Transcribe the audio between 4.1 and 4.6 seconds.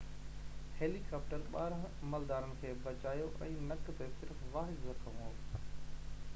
صرف